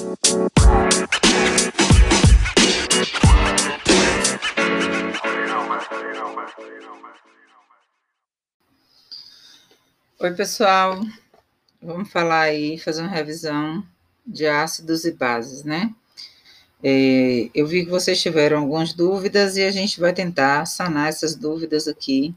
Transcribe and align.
Oi, 0.00 0.06
pessoal. 10.36 11.00
Vamos 11.82 12.12
falar 12.12 12.42
aí, 12.42 12.78
fazer 12.78 13.02
uma 13.02 13.10
revisão 13.10 13.84
de 14.24 14.46
ácidos 14.46 15.04
e 15.04 15.10
bases, 15.10 15.64
né? 15.64 15.92
É, 16.80 17.50
eu 17.52 17.66
vi 17.66 17.84
que 17.84 17.90
vocês 17.90 18.22
tiveram 18.22 18.60
algumas 18.60 18.92
dúvidas 18.92 19.56
e 19.56 19.64
a 19.64 19.70
gente 19.72 19.98
vai 19.98 20.12
tentar 20.12 20.64
sanar 20.66 21.08
essas 21.08 21.34
dúvidas 21.34 21.88
aqui 21.88 22.32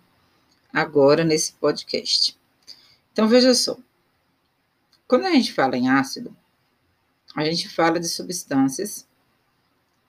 agora 0.73 1.23
nesse 1.23 1.53
podcast. 1.53 2.35
Então, 3.13 3.27
veja 3.27 3.53
só. 3.53 3.77
Quando 5.07 5.25
a 5.25 5.31
gente 5.31 5.53
fala 5.53 5.77
em 5.77 5.89
ácido, 5.89 6.35
a 7.35 7.43
gente 7.45 7.69
fala 7.69 7.99
de 7.99 8.07
substâncias 8.07 9.07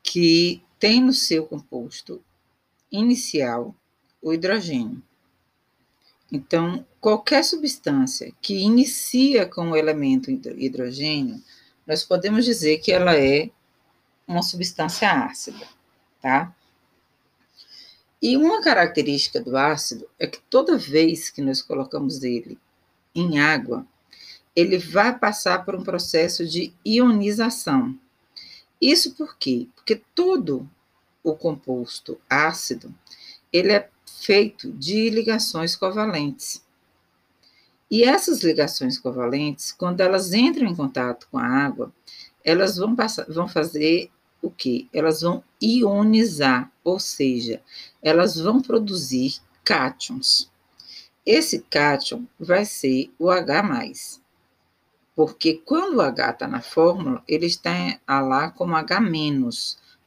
que 0.03 0.63
têm 0.79 1.01
no 1.01 1.13
seu 1.13 1.47
composto 1.47 2.23
inicial 2.91 3.75
o 4.21 4.33
hidrogênio. 4.33 5.03
Então, 6.31 6.85
qualquer 7.01 7.45
substância 7.45 8.33
que 8.41 8.55
inicia 8.55 9.47
com 9.47 9.71
o 9.71 9.77
elemento 9.77 10.31
hidrogênio, 10.31 11.43
nós 11.87 12.05
podemos 12.05 12.45
dizer 12.45 12.79
que 12.79 12.91
ela 12.91 13.17
é 13.17 13.51
uma 14.27 14.43
substância 14.43 15.11
ácida, 15.11 15.67
tá? 16.21 16.55
E 18.21 18.37
uma 18.37 18.63
característica 18.63 19.41
do 19.41 19.57
ácido 19.57 20.09
é 20.19 20.27
que 20.27 20.41
toda 20.49 20.79
vez 20.79 21.29
que 21.29 21.43
nós 21.43 21.61
colocamos 21.61 22.23
ele 22.23 22.57
em 23.15 23.41
água, 23.41 23.87
ele 24.55 24.79
vai 24.79 25.19
passar 25.19 25.65
por 25.65 25.75
um 25.75 25.83
processo 25.83 26.47
de 26.47 26.73
ionização. 26.85 27.99
Isso 28.81 29.15
por 29.15 29.37
quê? 29.37 29.69
Porque 29.75 30.03
todo 30.15 30.69
o 31.23 31.35
composto 31.35 32.21
ácido, 32.29 32.93
ele 33.53 33.73
é 33.73 33.89
feito 34.07 34.73
de 34.73 35.09
ligações 35.09 35.77
covalentes. 35.77 36.63
E 37.91 38.03
essas 38.03 38.43
ligações 38.43 38.99
covalentes, 38.99 39.71
quando 39.71 40.01
elas 40.01 40.33
entram 40.33 40.67
em 40.67 40.75
contato 40.75 41.29
com 41.31 41.39
a 41.39 41.47
água, 41.47 41.93
elas 42.45 42.77
vão, 42.77 42.97
passar, 42.97 43.27
vão 43.27 43.47
fazer 43.47 44.11
o 44.41 44.51
quê? 44.51 44.87
Elas 44.93 45.21
vão 45.21 45.45
ionizar, 45.63 46.73
ou 46.83 46.99
seja, 46.99 47.63
elas 48.03 48.37
vão 48.37 48.61
produzir 48.61 49.37
cátions. 49.63 50.51
Esse 51.25 51.61
cátion 51.61 52.27
vai 52.41 52.65
ser 52.65 53.13
o 53.19 53.31
H+. 53.31 54.22
Porque 55.25 55.55
quando 55.65 55.99
o 55.99 56.01
H 56.01 56.31
está 56.31 56.49
na 56.49 56.61
fórmula, 56.61 57.23
ele 57.29 57.47
está 57.47 57.71
lá 58.09 58.51
como 58.51 58.75
H-, 58.75 59.01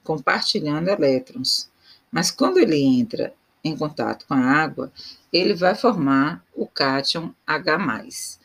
compartilhando 0.04 0.90
elétrons. 0.90 1.72
Mas 2.12 2.32
quando 2.32 2.58
ele 2.58 2.78
entra 2.78 3.34
em 3.64 3.78
contato 3.78 4.28
com 4.28 4.34
a 4.34 4.46
água, 4.46 4.92
ele 5.32 5.54
vai 5.54 5.74
formar 5.74 6.44
o 6.54 6.68
cátion 6.68 7.34
H+. 7.48 8.38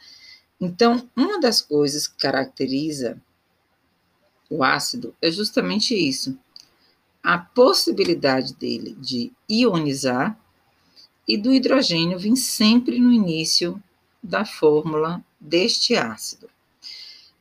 Então, 0.61 1.11
uma 1.17 1.41
das 1.41 1.61
coisas 1.61 2.07
que 2.07 2.19
caracteriza 2.19 3.21
o 4.49 4.63
ácido 4.63 5.13
é 5.21 5.29
justamente 5.29 5.93
isso: 5.93 6.39
a 7.21 7.37
possibilidade 7.37 8.55
dele 8.55 8.95
de 8.97 9.33
ionizar 9.51 10.39
e 11.27 11.37
do 11.37 11.53
hidrogênio 11.53 12.17
vir 12.17 12.37
sempre 12.37 13.01
no 13.01 13.13
início 13.13 13.83
da 14.23 14.45
fórmula 14.45 15.21
deste 15.41 15.97
ácido. 15.97 16.49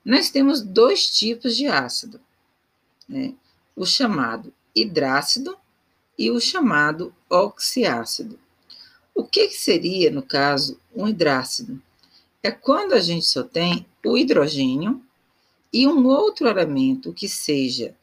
Nós 0.03 0.29
temos 0.29 0.61
dois 0.61 1.09
tipos 1.09 1.55
de 1.55 1.67
ácido, 1.67 2.19
né? 3.07 3.33
o 3.75 3.85
chamado 3.85 4.53
hidrácido 4.75 5.57
e 6.17 6.31
o 6.31 6.39
chamado 6.39 7.13
oxiácido. 7.29 8.39
O 9.13 9.23
que, 9.23 9.47
que 9.47 9.55
seria, 9.55 10.09
no 10.09 10.21
caso, 10.21 10.79
um 10.95 11.07
hidrácido? 11.07 11.81
É 12.41 12.51
quando 12.51 12.93
a 12.93 12.99
gente 12.99 13.25
só 13.25 13.43
tem 13.43 13.85
o 14.05 14.17
hidrogênio 14.17 15.01
e 15.71 15.87
um 15.87 16.07
outro 16.07 16.47
elemento 16.47 17.13
que 17.13 17.27
seja 17.27 17.93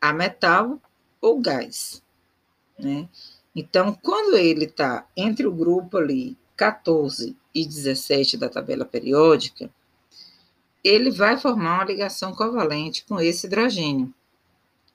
a 0.00 0.12
metal 0.12 0.80
ou 1.20 1.40
gás. 1.40 2.02
Né? 2.78 3.08
Então, 3.54 3.98
quando 4.02 4.36
ele 4.36 4.66
está 4.66 5.06
entre 5.16 5.46
o 5.46 5.52
grupo 5.52 5.96
ali 5.96 6.36
14 6.56 7.36
e 7.54 7.66
17 7.66 8.36
da 8.36 8.48
tabela 8.48 8.84
periódica, 8.84 9.70
ele 10.82 11.10
vai 11.10 11.36
formar 11.38 11.76
uma 11.76 11.84
ligação 11.84 12.34
covalente 12.34 13.04
com 13.04 13.20
esse 13.20 13.46
hidrogênio. 13.46 14.12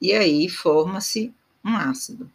E 0.02 0.14
aí 0.14 0.50
forma-se 0.50 1.34
um 1.64 1.76
ácido. 1.76 2.30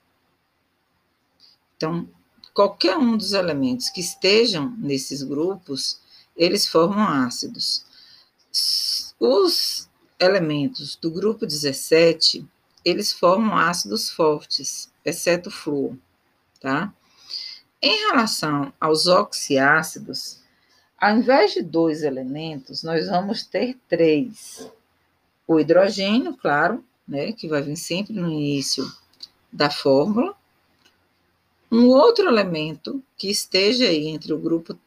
Então, 1.77 2.09
qualquer 2.55 2.97
um 2.97 3.17
dos 3.17 3.33
elementos 3.33 3.89
que 3.89 4.01
estejam 4.01 4.75
nesses 4.79 5.23
grupos, 5.23 6.01
eles 6.37 6.67
formam 6.67 7.07
ácidos. 7.07 7.85
Os 9.21 9.89
elementos 10.19 10.97
do 10.97 11.11
grupo 11.11 11.47
17, 11.47 12.47
eles 12.85 13.13
formam 13.13 13.57
ácidos 13.57 14.11
fortes, 14.11 14.91
exceto 15.05 15.49
o 15.49 15.53
flúor, 15.53 15.97
tá? 16.61 16.93
Em 17.81 17.97
relação 18.09 18.73
aos 18.81 19.07
oxiácidos, 19.07 20.41
ao 21.01 21.17
invés 21.17 21.53
de 21.53 21.63
dois 21.63 22.03
elementos, 22.03 22.83
nós 22.83 23.07
vamos 23.09 23.45
ter 23.45 23.79
três. 23.89 24.69
O 25.47 25.61
hidrogênio, 25.61 26.37
claro, 26.37 26.85
né, 27.07 27.33
que 27.33 27.49
vai 27.49 27.63
vir 27.63 27.77
sempre 27.77 28.13
no 28.13 28.29
início 28.31 28.85
da 29.53 29.71
fórmula, 29.71 30.37
um 31.71 31.89
outro 31.89 32.27
elemento 32.27 33.03
que 33.17 33.31
esteja 33.31 33.85
aí 33.85 34.09
entre 34.09 34.33
o 34.33 34.39
grupo 34.39 34.79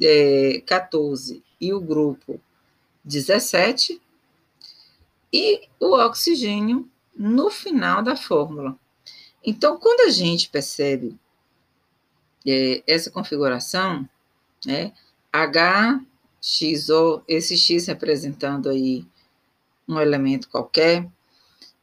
é, 0.00 0.62
14 0.64 1.42
e 1.60 1.72
o 1.72 1.80
grupo 1.80 2.40
17 3.04 4.00
e 5.32 5.68
o 5.78 5.96
oxigênio 5.96 6.88
no 7.14 7.50
final 7.50 8.02
da 8.02 8.16
fórmula. 8.16 8.76
Então, 9.44 9.76
quando 9.78 10.08
a 10.08 10.10
gente 10.10 10.48
percebe 10.48 11.18
é, 12.46 12.82
essa 12.86 13.10
configuração, 13.10 14.08
né, 14.64 14.92
HXO, 15.34 17.22
esse 17.26 17.56
X 17.56 17.86
representando 17.86 18.68
aí 18.68 19.06
um 19.88 19.98
elemento 19.98 20.48
qualquer, 20.48 21.08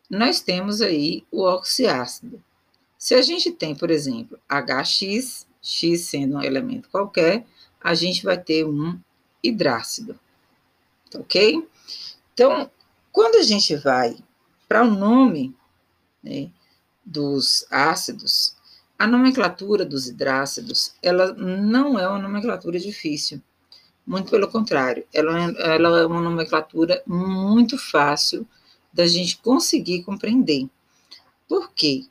nós 0.09 0.41
temos 0.41 0.81
aí 0.81 1.23
o 1.31 1.43
oxiácido. 1.43 2.43
Se 2.97 3.13
a 3.15 3.21
gente 3.21 3.51
tem, 3.51 3.75
por 3.75 3.89
exemplo, 3.89 4.39
HX, 4.49 5.47
X 5.61 6.01
sendo 6.01 6.37
um 6.37 6.41
elemento 6.41 6.89
qualquer, 6.89 7.45
a 7.81 7.93
gente 7.93 8.23
vai 8.23 8.37
ter 8.37 8.65
um 8.65 8.99
hidrácido. 9.43 10.19
Ok? 11.15 11.67
Então, 12.33 12.69
quando 13.11 13.35
a 13.35 13.43
gente 13.43 13.75
vai 13.75 14.17
para 14.67 14.83
o 14.83 14.91
nome 14.91 15.55
né, 16.23 16.49
dos 17.05 17.65
ácidos, 17.71 18.55
a 18.99 19.07
nomenclatura 19.07 19.83
dos 19.83 20.07
hidrácidos, 20.07 20.93
ela 21.01 21.33
não 21.33 21.97
é 21.97 22.07
uma 22.07 22.19
nomenclatura 22.19 22.77
difícil. 22.77 23.41
Muito 24.05 24.29
pelo 24.29 24.47
contrário, 24.47 25.05
ela, 25.13 25.45
é, 25.45 25.75
ela 25.75 25.99
é 26.01 26.05
uma 26.05 26.21
nomenclatura 26.21 27.01
muito 27.07 27.77
fácil 27.77 28.45
da 28.93 29.07
gente 29.07 29.37
conseguir 29.37 30.03
compreender. 30.03 30.69
Por 31.47 31.71
quê? 31.73 32.05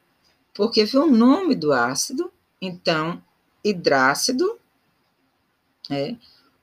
porque 0.58 0.84
foi 0.88 1.02
o 1.02 1.06
nome 1.06 1.54
do 1.54 1.72
ácido, 1.72 2.32
então, 2.60 3.22
hidrácido, 3.62 4.58
é, 5.88 6.16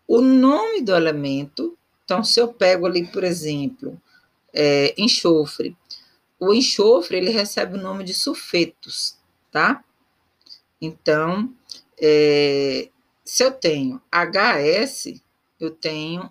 o 0.05 0.19
nome 0.19 0.81
do 0.81 0.93
elemento, 0.93 1.77
então, 2.03 2.21
se 2.21 2.37
eu 2.41 2.49
pego 2.49 2.85
ali, 2.85 3.07
por 3.07 3.23
exemplo, 3.23 3.97
é, 4.53 4.93
enxofre, 4.97 5.78
o 6.37 6.53
enxofre, 6.53 7.16
ele 7.16 7.29
recebe 7.29 7.78
o 7.78 7.81
nome 7.81 8.03
de 8.03 8.13
sulfetos, 8.13 9.17
tá? 9.49 9.81
Então, 10.81 11.53
é, 11.99 12.89
se 13.23 13.43
eu 13.43 13.51
tenho 13.51 14.01
HS, 14.11 15.22
eu 15.59 15.72
tenho. 15.72 16.29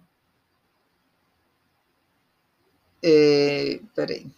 É, 3.02 3.80
peraí 3.94 4.30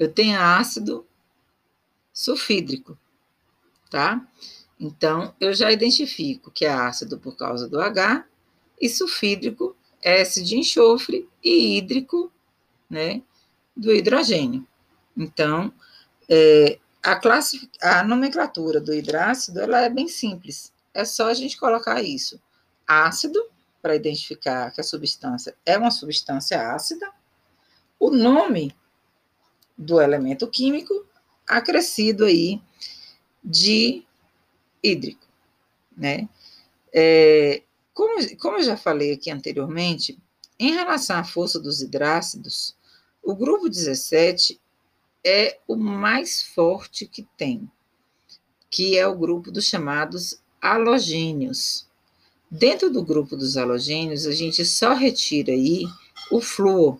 eu 0.00 0.10
tenho 0.10 0.40
ácido 0.40 1.06
sulfídrico, 2.10 2.98
tá? 3.90 4.26
Então, 4.80 5.34
eu 5.38 5.52
já 5.52 5.70
identifico 5.70 6.50
que 6.50 6.64
é 6.64 6.70
ácido 6.70 7.18
por 7.18 7.36
causa 7.36 7.68
do 7.68 7.78
H 7.78 8.24
e 8.80 8.88
sulfídrico, 8.88 9.76
S 10.02 10.42
de 10.42 10.56
enxofre 10.56 11.28
e 11.44 11.76
hídrico, 11.76 12.32
né, 12.88 13.22
do 13.76 13.92
hidrogênio. 13.92 14.66
Então, 15.14 15.70
é, 16.26 16.78
a, 17.02 17.16
classe, 17.16 17.70
a 17.80 18.02
nomenclatura 18.04 18.80
do 18.80 18.94
hidrácido 18.94 19.60
ela 19.60 19.80
é 19.82 19.88
bem 19.88 20.08
simples. 20.08 20.72
É 20.92 21.04
só 21.04 21.28
a 21.28 21.34
gente 21.34 21.58
colocar 21.58 22.02
isso: 22.02 22.40
ácido 22.86 23.40
para 23.80 23.96
identificar 23.96 24.70
que 24.70 24.80
a 24.80 24.84
substância 24.84 25.56
é 25.64 25.78
uma 25.78 25.90
substância 25.90 26.72
ácida, 26.72 27.10
o 27.98 28.10
nome 28.10 28.74
do 29.76 30.00
elemento 30.00 30.46
químico 30.46 31.06
acrescido 31.48 32.24
aí 32.26 32.60
de 33.42 34.04
hídrico, 34.82 35.26
né? 35.96 36.28
É, 36.92 37.62
como, 37.94 38.36
como 38.36 38.58
eu 38.58 38.62
já 38.62 38.76
falei 38.76 39.12
aqui 39.12 39.30
anteriormente, 39.30 40.18
em 40.58 40.72
relação 40.72 41.16
à 41.16 41.24
força 41.24 41.58
dos 41.58 41.80
hidrácidos, 41.80 42.76
o 43.22 43.34
grupo 43.34 43.68
17 43.68 44.60
é 45.24 45.58
o 45.68 45.76
mais 45.76 46.42
forte 46.42 47.06
que 47.06 47.26
tem, 47.36 47.70
que 48.70 48.98
é 48.98 49.06
o 49.06 49.16
grupo 49.16 49.50
dos 49.50 49.66
chamados 49.66 50.40
halogênios. 50.60 51.86
Dentro 52.50 52.90
do 52.90 53.04
grupo 53.04 53.36
dos 53.36 53.56
halogênios, 53.56 54.26
a 54.26 54.32
gente 54.32 54.64
só 54.64 54.94
retira 54.94 55.52
aí 55.52 55.84
o 56.32 56.40
flúor, 56.40 56.98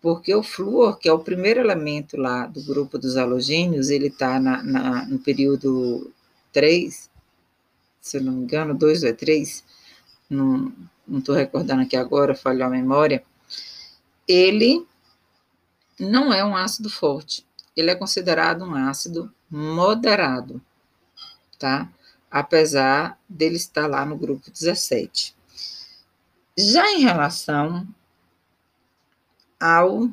porque 0.00 0.34
o 0.34 0.42
flúor, 0.42 0.98
que 0.98 1.08
é 1.08 1.12
o 1.12 1.18
primeiro 1.18 1.60
elemento 1.60 2.16
lá 2.16 2.46
do 2.46 2.62
grupo 2.62 2.98
dos 2.98 3.16
halogênios, 3.16 3.90
ele 3.90 4.08
está 4.08 4.38
no 4.40 5.18
período 5.18 6.12
3, 6.52 7.10
se 8.00 8.16
eu 8.16 8.22
não 8.22 8.32
me 8.32 8.42
engano, 8.42 8.74
2 8.74 9.04
ou 9.04 9.14
3, 9.14 9.64
é 10.30 10.34
não 10.34 10.72
estou 11.18 11.34
recordando 11.34 11.82
aqui 11.82 11.96
agora, 11.96 12.34
falhou 12.34 12.66
a 12.66 12.70
memória, 12.70 13.24
ele 14.26 14.86
não 15.98 16.32
é 16.32 16.44
um 16.44 16.56
ácido 16.56 16.88
forte, 16.90 17.46
ele 17.76 17.90
é 17.90 17.94
considerado 17.94 18.64
um 18.64 18.74
ácido 18.74 19.32
moderado, 19.50 20.60
tá? 21.58 21.90
Apesar 22.30 23.18
dele 23.28 23.56
estar 23.56 23.86
lá 23.86 24.04
no 24.04 24.16
grupo 24.16 24.50
17. 24.50 25.34
Já 26.56 26.90
em 26.90 27.00
relação 27.00 27.86
ao 29.60 30.10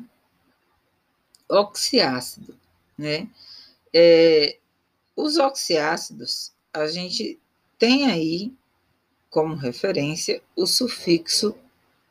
oxiácido, 1.48 2.56
né? 2.96 3.28
É, 3.92 4.58
os 5.16 5.38
oxiácidos, 5.38 6.52
a 6.72 6.86
gente 6.86 7.38
tem 7.78 8.10
aí 8.10 8.52
como 9.30 9.54
referência 9.54 10.42
o 10.54 10.66
sufixo 10.66 11.56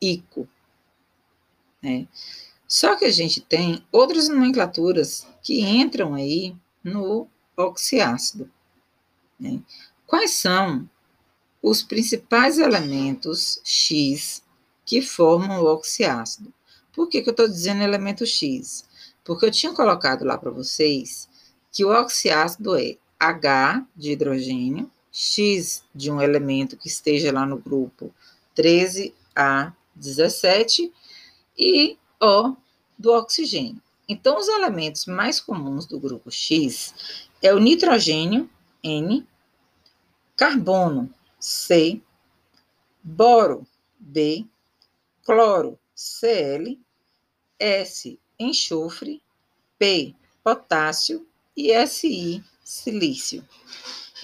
ico. 0.00 0.48
Né? 1.82 2.06
Só 2.68 2.96
que 2.96 3.04
a 3.04 3.10
gente 3.10 3.40
tem 3.40 3.84
outras 3.92 4.28
nomenclaturas 4.28 5.26
que 5.42 5.60
entram 5.60 6.14
aí 6.14 6.54
no 6.82 7.28
oxiácido. 7.56 8.50
Né? 9.38 9.60
Quais 10.06 10.32
são 10.32 10.88
os 11.62 11.82
principais 11.82 12.58
elementos 12.58 13.60
X 13.64 14.42
que 14.84 15.00
formam 15.00 15.62
o 15.62 15.66
oxiácido? 15.66 16.52
Por 16.92 17.08
que, 17.08 17.22
que 17.22 17.28
eu 17.28 17.32
estou 17.32 17.48
dizendo 17.48 17.82
elemento 17.82 18.24
X? 18.24 18.84
Porque 19.24 19.46
eu 19.46 19.50
tinha 19.50 19.72
colocado 19.72 20.24
lá 20.24 20.38
para 20.38 20.50
vocês 20.50 21.28
que 21.70 21.84
o 21.84 21.90
oxiácido 21.90 22.76
é 22.76 22.96
H 23.18 23.86
de 23.94 24.12
hidrogênio, 24.12 24.90
X 25.12 25.82
de 25.94 26.10
um 26.10 26.20
elemento 26.20 26.76
que 26.76 26.88
esteja 26.88 27.32
lá 27.32 27.44
no 27.44 27.58
grupo 27.58 28.14
13 28.54 29.14
a 29.34 29.72
17 29.94 30.92
e 31.58 31.98
O 32.26 32.56
do 32.98 33.12
oxigênio. 33.12 33.80
Então, 34.08 34.36
os 34.36 34.48
elementos 34.48 35.06
mais 35.06 35.40
comuns 35.40 35.86
do 35.86 36.00
grupo 36.00 36.28
X 36.28 36.92
é 37.40 37.54
o 37.54 37.60
nitrogênio, 37.60 38.50
N, 38.82 39.24
carbono, 40.36 41.08
C, 41.38 42.02
boro, 43.00 43.64
B, 43.96 44.44
cloro, 45.24 45.78
Cl, 45.94 46.76
S, 47.60 48.18
enxofre, 48.40 49.22
P, 49.78 50.12
potássio 50.42 51.24
e 51.56 51.86
Si, 51.86 52.42
silício. 52.64 53.46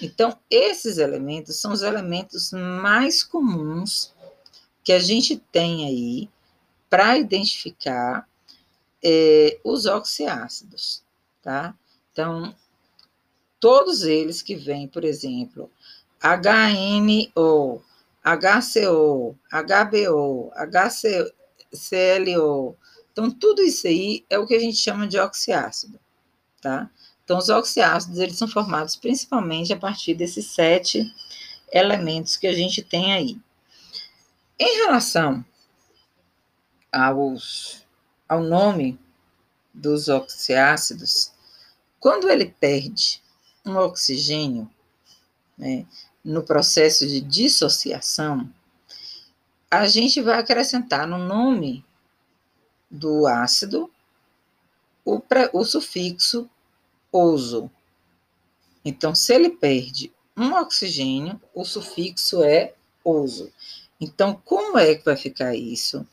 Então, 0.01 0.37
esses 0.49 0.97
elementos 0.97 1.55
são 1.55 1.71
os 1.71 1.81
elementos 1.81 2.51
mais 2.51 3.23
comuns 3.23 4.13
que 4.83 4.91
a 4.91 4.99
gente 4.99 5.37
tem 5.37 5.85
aí 5.85 6.29
para 6.93 7.17
identificar 7.17 8.29
é, 9.03 9.59
os 9.63 9.87
oxiácidos, 9.87 11.03
tá? 11.41 11.73
Então, 12.11 12.55
todos 13.59 14.03
eles 14.03 14.43
que 14.43 14.55
vêm, 14.55 14.87
por 14.87 15.03
exemplo, 15.03 15.71
HNO, 16.21 17.81
HCO, 18.23 19.35
HBO, 19.51 20.51
HCLO, 21.71 22.77
então, 23.11 23.31
tudo 23.31 23.63
isso 23.63 23.87
aí 23.87 24.23
é 24.29 24.37
o 24.37 24.45
que 24.45 24.53
a 24.53 24.59
gente 24.59 24.77
chama 24.77 25.07
de 25.07 25.17
oxiácido, 25.17 25.99
tá? 26.61 26.91
Então, 27.23 27.39
os 27.39 27.49
oxiácidos, 27.49 28.19
eles 28.19 28.37
são 28.37 28.47
formados 28.47 28.95
principalmente 28.95 29.73
a 29.73 29.77
partir 29.77 30.13
desses 30.13 30.45
sete 30.51 31.11
elementos 31.71 32.37
que 32.37 32.45
a 32.45 32.53
gente 32.53 32.83
tem 32.83 33.13
aí. 33.13 33.35
Em 34.59 34.77
relação 34.85 35.43
aos, 36.93 37.83
ao 38.29 38.43
nome 38.43 38.99
dos 39.73 40.07
oxiácidos, 40.07 41.31
quando 41.99 42.29
ele 42.29 42.45
perde 42.45 43.21
um 43.65 43.75
oxigênio, 43.77 44.69
né, 45.57 45.87
no 46.23 46.43
processo 46.43 47.07
de 47.07 47.19
dissociação, 47.19 48.49
a 49.69 49.87
gente 49.87 50.21
vai 50.21 50.37
acrescentar 50.37 51.07
no 51.07 51.17
nome 51.17 51.83
do 52.89 53.25
ácido 53.25 53.89
o, 55.03 55.19
pré, 55.19 55.49
o 55.51 55.65
sufixo 55.65 56.47
oso. 57.11 57.71
Então, 58.85 59.15
se 59.15 59.33
ele 59.33 59.49
perde 59.49 60.13
um 60.37 60.53
oxigênio, 60.53 61.41
o 61.53 61.65
sufixo 61.65 62.43
é 62.43 62.75
oso. 63.03 63.51
Então, 63.99 64.39
como 64.45 64.77
é 64.77 64.95
que 64.95 65.05
vai 65.05 65.15
ficar 65.15 65.55
isso? 65.55 66.07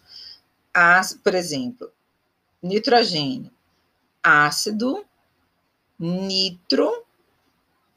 Por 1.23 1.35
exemplo, 1.35 1.91
nitrogênio, 2.63 3.51
ácido, 4.23 5.05
nitro, 5.99 7.05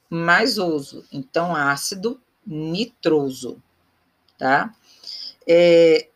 mais 0.09 0.57
oso. 0.57 1.05
Então, 1.11 1.55
ácido 1.55 2.21
nitroso, 2.45 3.61
tá? 4.37 4.75
É, 5.47 6.09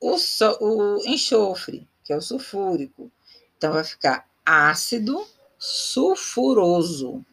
o, 0.00 0.16
o 0.60 1.02
enxofre, 1.06 1.88
que 2.04 2.12
é 2.12 2.16
o 2.16 2.20
sulfúrico. 2.22 3.10
Então, 3.56 3.72
vai 3.72 3.84
ficar 3.84 4.28
ácido 4.44 5.26
sulfuroso, 5.58 7.24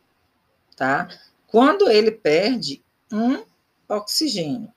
tá? 0.75 1.07
Quando 1.47 1.89
ele 1.89 2.11
perde 2.11 2.83
um 3.11 3.45
oxigênio. 3.87 4.73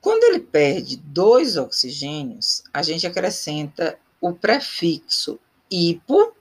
Quando 0.00 0.24
ele 0.24 0.40
perde 0.40 0.96
dois 0.96 1.56
oxigênios, 1.56 2.62
a 2.72 2.82
gente 2.82 3.06
acrescenta 3.06 3.98
o 4.20 4.32
prefixo 4.32 5.38
hipo, 5.70 6.34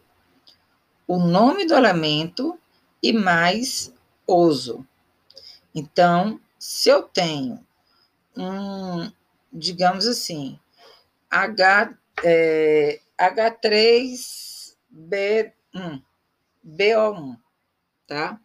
o 1.08 1.18
nome 1.18 1.66
do 1.66 1.74
elemento 1.74 2.60
e 3.02 3.14
mais 3.14 3.94
oso. 4.26 4.86
Então, 5.74 6.40
se 6.60 6.90
eu 6.90 7.04
tenho 7.04 7.66
um, 8.36 9.10
digamos 9.52 10.06
assim, 10.06 10.60
H 11.30 11.98
é, 12.24 13.00
H3B1, 13.18 16.04
BO1, 16.66 17.38
tá? 18.06 18.40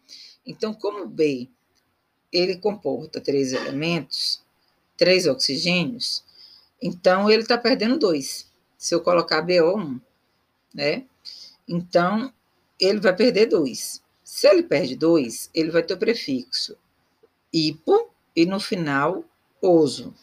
Então, 0.45 0.73
como 0.73 1.07
B 1.07 1.49
ele 2.31 2.57
comporta 2.57 3.21
três 3.21 3.53
elementos, 3.53 4.42
três 5.03 5.27
oxigênios, 5.27 6.23
então 6.81 7.29
ele 7.29 7.41
está 7.41 7.57
perdendo 7.57 7.99
dois. 7.99 8.49
Se 8.77 8.95
eu 8.95 9.01
colocar 9.01 9.45
BO1, 9.45 9.99
né? 10.73 11.03
Então, 11.67 12.33
ele 12.79 13.01
vai 13.01 13.13
perder 13.13 13.47
dois. 13.47 14.01
Se 14.23 14.47
ele 14.47 14.63
perde 14.63 14.95
dois, 14.95 15.49
ele 15.53 15.71
vai 15.71 15.83
ter 15.83 15.95
o 15.95 15.97
prefixo 15.97 16.77
hipo 17.51 18.09
e 18.33 18.45
no 18.45 18.61
final 18.61 19.25
oso. 19.61 20.15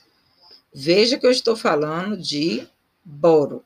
Veja 0.73 1.19
que 1.19 1.27
eu 1.27 1.31
estou 1.31 1.55
falando 1.55 2.17
de 2.17 2.67
boro, 3.05 3.63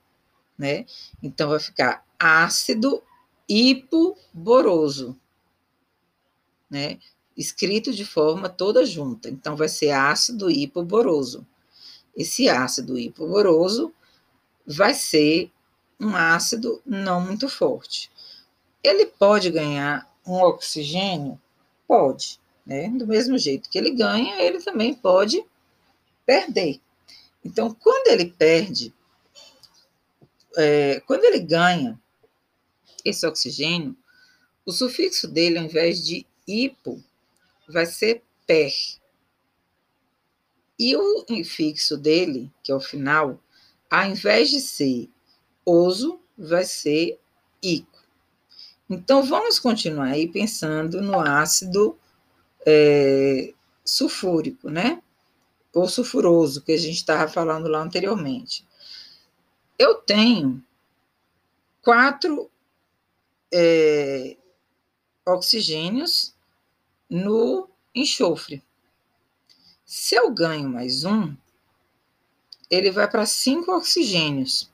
né? 0.58 0.84
Então 1.22 1.50
vai 1.50 1.60
ficar 1.60 2.04
ácido 2.18 3.00
hipoboroso, 3.48 5.16
né? 6.68 6.98
Escrito 7.36 7.92
de 7.92 8.04
forma 8.04 8.48
toda 8.48 8.86
junta. 8.86 9.28
Então 9.28 9.56
vai 9.56 9.68
ser 9.68 9.90
ácido 9.90 10.50
hipoboroso. 10.50 11.46
Esse 12.16 12.48
ácido 12.48 12.98
hipoboroso 12.98 13.92
vai 14.66 14.94
ser 14.94 15.50
um 15.98 16.14
ácido 16.14 16.80
não 16.86 17.20
muito 17.20 17.48
forte. 17.48 18.10
Ele 18.82 19.06
pode 19.06 19.50
ganhar 19.50 20.08
um 20.26 20.34
oxigênio? 20.34 21.40
Pode, 21.86 22.40
né? 22.64 22.88
Do 22.88 23.06
mesmo 23.06 23.36
jeito 23.38 23.68
que 23.68 23.78
ele 23.78 23.90
ganha, 23.90 24.40
ele 24.40 24.60
também 24.62 24.94
pode 24.94 25.44
perder. 26.24 26.80
Então, 27.44 27.74
quando 27.74 28.08
ele 28.08 28.26
perde, 28.26 28.92
é, 30.56 31.00
quando 31.00 31.24
ele 31.24 31.40
ganha 31.40 32.00
esse 33.04 33.26
oxigênio, 33.26 33.96
o 34.64 34.72
sufixo 34.72 35.28
dele, 35.28 35.58
ao 35.58 35.64
invés 35.64 36.04
de 36.04 36.26
hipo, 36.46 37.02
vai 37.68 37.86
ser 37.86 38.22
per. 38.46 38.72
E 40.78 40.96
o 40.96 41.24
infixo 41.28 41.96
dele, 41.96 42.50
que 42.62 42.72
é 42.72 42.74
o 42.74 42.80
final, 42.80 43.40
ao 43.90 44.06
invés 44.06 44.50
de 44.50 44.60
ser 44.60 45.08
oso, 45.64 46.20
vai 46.36 46.64
ser 46.64 47.18
ico. 47.62 48.02
Então, 48.90 49.22
vamos 49.22 49.58
continuar 49.58 50.08
aí 50.08 50.28
pensando 50.28 51.00
no 51.00 51.18
ácido 51.18 51.98
é, 52.66 53.54
sulfúrico, 53.84 54.68
né? 54.68 55.02
Ou 55.72 55.88
sulfuroso, 55.88 56.62
que 56.62 56.72
a 56.72 56.76
gente 56.76 56.96
estava 56.96 57.30
falando 57.30 57.68
lá 57.68 57.80
anteriormente. 57.80 58.66
Eu 59.78 59.94
tenho 59.94 60.62
quatro 61.82 62.50
é, 63.52 64.36
oxigênios 65.26 66.33
no 67.08 67.68
enxofre. 67.94 68.62
Se 69.84 70.14
eu 70.14 70.32
ganho 70.32 70.68
mais 70.68 71.04
um, 71.04 71.36
ele 72.70 72.90
vai 72.90 73.06
para 73.08 73.24
cinco 73.26 73.72
oxigênios. 73.72 74.72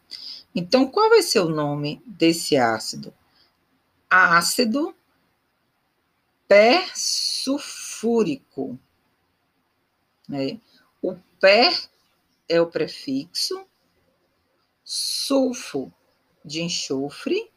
Então, 0.55 0.89
qual 0.91 1.11
vai 1.11 1.23
ser 1.23 1.41
o 1.41 1.49
nome 1.49 2.01
desse 2.07 2.57
ácido? 2.57 3.13
Ácido 4.09 4.95
persulfúrico. 6.49 8.79
Né? 10.29 10.61
O 11.03 11.17
per 11.41 11.91
é 12.49 12.61
o 12.61 12.67
prefixo, 12.67 13.65
sulfo 14.85 15.93
de 16.45 16.63
enxofre 16.63 17.51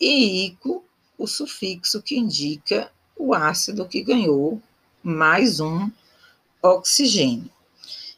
e 0.00 0.46
ico 0.46 0.84
o 1.16 1.26
sufixo 1.26 2.00
que 2.00 2.16
indica 2.16 2.92
o 3.18 3.34
ácido 3.34 3.86
que 3.86 4.02
ganhou 4.02 4.62
mais 5.02 5.60
um 5.60 5.90
oxigênio. 6.62 7.50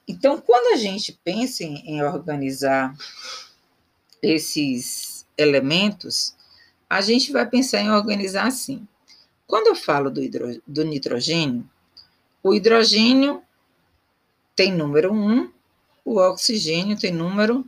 Então, 0.07 0.41
quando 0.41 0.75
a 0.75 0.77
gente 0.77 1.19
pensa 1.25 1.65
em 1.65 2.01
organizar 2.03 2.95
esses 4.23 5.27
elementos, 5.39 6.37
a 6.89 7.01
gente 7.01 7.33
vai 7.33 7.47
pensar 7.47 7.81
em 7.81 7.91
organizar 7.91 8.47
assim. 8.47 8.87
Quando 9.47 9.69
eu 9.69 9.75
falo 9.75 10.11
do, 10.11 10.23
hidro, 10.23 10.63
do 10.67 10.85
nitrogênio, 10.85 11.69
o 12.43 12.55
hidrogênio 12.55 13.43
tem 14.55 14.73
número 14.73 15.13
1, 15.13 15.51
o 16.05 16.17
oxigênio 16.17 16.99
tem 16.99 17.13
número 17.13 17.65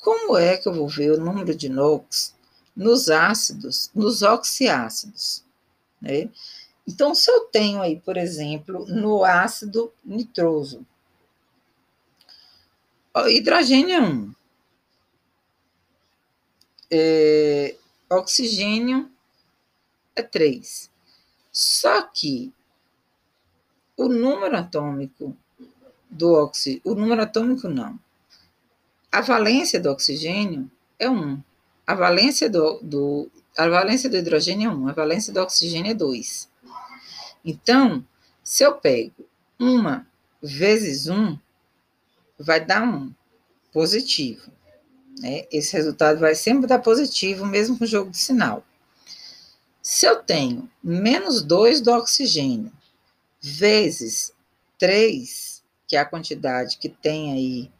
Como 0.00 0.36
é 0.36 0.56
que 0.56 0.68
eu 0.68 0.74
vou 0.74 0.88
ver 0.88 1.12
o 1.12 1.20
número 1.20 1.54
de 1.54 1.68
NOx 1.68 2.34
nos 2.74 3.08
ácidos, 3.08 3.92
nos 3.94 4.22
oxiácidos? 4.22 5.44
Né? 6.02 6.28
Então, 6.84 7.14
se 7.14 7.30
eu 7.30 7.42
tenho 7.42 7.80
aí, 7.80 8.00
por 8.00 8.16
exemplo, 8.16 8.84
no 8.86 9.24
ácido 9.24 9.92
nitroso, 10.04 10.84
hidrogênio 13.28 13.94
é 13.94 14.00
1, 14.00 14.34
é, 16.90 17.76
oxigênio 18.10 19.08
é 20.16 20.22
3. 20.22 20.89
Só 21.60 22.00
que 22.00 22.50
o 23.94 24.08
número 24.08 24.56
atômico 24.56 25.36
do 26.08 26.32
oxigênio, 26.32 26.80
o 26.86 26.94
número 26.94 27.20
atômico 27.20 27.68
não, 27.68 28.00
a 29.12 29.20
valência 29.20 29.78
do 29.78 29.90
oxigênio 29.90 30.70
é 30.98 31.10
1. 31.10 31.38
A 31.86 31.94
valência 31.94 32.48
do, 32.48 32.80
do, 32.80 33.30
a 33.58 33.68
valência 33.68 34.08
do 34.08 34.16
hidrogênio 34.16 34.70
é 34.70 34.74
1, 34.74 34.88
a 34.88 34.92
valência 34.92 35.34
do 35.34 35.40
oxigênio 35.42 35.90
é 35.90 35.94
2. 35.94 36.48
Então, 37.44 38.02
se 38.42 38.64
eu 38.64 38.76
pego 38.76 39.28
1 39.60 40.02
vezes 40.42 41.08
1, 41.08 41.38
vai 42.38 42.64
dar 42.64 42.88
1, 42.88 43.12
positivo. 43.70 44.50
Né? 45.18 45.44
Esse 45.52 45.74
resultado 45.74 46.20
vai 46.20 46.34
sempre 46.34 46.66
dar 46.66 46.78
positivo, 46.78 47.44
mesmo 47.44 47.76
com 47.76 47.84
o 47.84 47.86
jogo 47.86 48.10
de 48.10 48.16
sinal. 48.16 48.64
Se 49.82 50.06
eu 50.06 50.22
tenho 50.22 50.70
menos 50.82 51.42
2 51.42 51.80
do 51.80 51.90
oxigênio, 51.92 52.70
vezes 53.40 54.32
3, 54.78 55.62
que 55.88 55.96
é 55.96 56.00
a 56.00 56.04
quantidade 56.04 56.76
que 56.76 56.88
tem 56.88 57.32
aí 57.32 57.72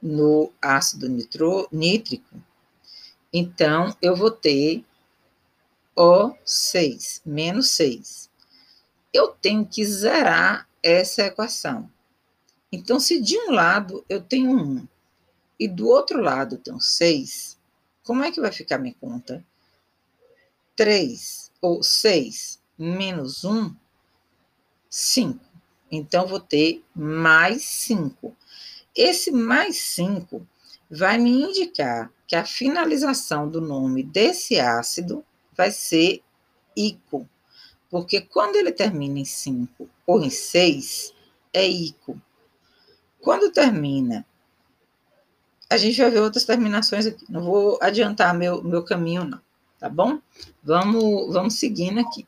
no 0.00 0.50
ácido 0.60 1.08
nitro, 1.08 1.68
nítrico, 1.70 2.42
então 3.32 3.94
eu 4.00 4.16
vou 4.16 4.30
ter 4.30 4.84
O6, 5.96 7.20
menos 7.26 7.70
6. 7.70 8.30
Eu 9.12 9.28
tenho 9.28 9.66
que 9.66 9.84
zerar 9.84 10.68
essa 10.82 11.22
equação. 11.22 11.90
Então, 12.72 12.98
se 12.98 13.20
de 13.20 13.38
um 13.38 13.52
lado 13.52 14.04
eu 14.08 14.20
tenho 14.20 14.50
1 14.50 14.88
e 15.60 15.68
do 15.68 15.88
outro 15.88 16.20
lado 16.20 16.56
eu 16.56 16.58
tenho 16.58 16.80
6, 16.80 17.58
como 18.02 18.24
é 18.24 18.32
que 18.32 18.40
vai 18.40 18.50
ficar 18.50 18.78
minha 18.78 18.94
conta? 19.00 19.44
3 20.76 21.52
ou 21.60 21.82
6 21.82 22.60
menos 22.78 23.44
1, 23.44 23.74
5. 24.90 25.40
Então, 25.90 26.26
vou 26.26 26.40
ter 26.40 26.84
mais 26.94 27.62
5. 27.62 28.36
Esse 28.94 29.30
mais 29.30 29.76
5 29.76 30.46
vai 30.90 31.18
me 31.18 31.30
indicar 31.30 32.12
que 32.26 32.36
a 32.36 32.44
finalização 32.44 33.48
do 33.48 33.60
nome 33.60 34.02
desse 34.02 34.58
ácido 34.58 35.24
vai 35.56 35.70
ser 35.70 36.22
ico, 36.76 37.28
porque 37.88 38.20
quando 38.20 38.56
ele 38.56 38.72
termina 38.72 39.20
em 39.20 39.24
5 39.24 39.88
ou 40.06 40.20
em 40.22 40.30
6, 40.30 41.14
é 41.52 41.66
ico. 41.66 42.20
Quando 43.20 43.52
termina 43.52 44.26
a 45.70 45.76
gente 45.76 46.00
vai 46.00 46.10
ver 46.10 46.20
outras 46.20 46.44
terminações 46.44 47.06
aqui. 47.06 47.24
Não 47.28 47.42
vou 47.42 47.78
adiantar 47.82 48.34
meu, 48.34 48.62
meu 48.62 48.84
caminho, 48.84 49.24
não. 49.24 49.40
Tá 49.84 49.90
bom? 49.90 50.18
Vamos, 50.62 51.34
vamos 51.34 51.58
seguindo 51.58 52.00
aqui. 52.00 52.26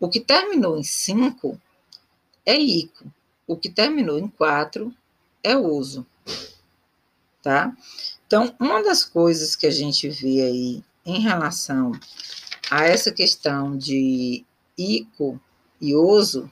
O 0.00 0.08
que 0.08 0.20
terminou 0.20 0.78
em 0.78 0.82
5 0.82 1.60
é 2.44 2.56
ico. 2.56 3.04
O 3.46 3.56
que 3.56 3.68
terminou 3.68 4.18
em 4.18 4.28
4 4.28 4.94
é 5.42 5.56
oso. 5.56 6.06
Tá? 7.42 7.76
Então, 8.26 8.54
uma 8.58 8.82
das 8.82 9.04
coisas 9.04 9.54
que 9.54 9.66
a 9.66 9.70
gente 9.70 10.08
vê 10.08 10.42
aí 10.42 10.84
em 11.04 11.20
relação 11.20 11.92
a 12.70 12.84
essa 12.84 13.12
questão 13.12 13.76
de 13.76 14.44
ico 14.76 15.40
e 15.80 15.94
oso 15.94 16.50